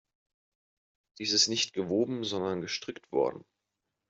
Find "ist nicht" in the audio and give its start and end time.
1.31-1.73